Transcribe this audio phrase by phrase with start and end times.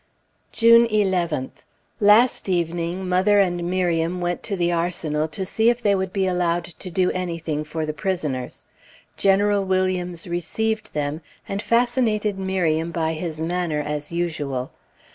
[0.51, 1.63] June 11th.
[1.99, 6.25] Last evening mother and Miriam went to the Arsenal to see if they would be
[6.25, 8.65] allowed to do anything for the prisoners.
[9.15, 14.71] General Williams received them, and fascinated Miriam by his manner, as usual.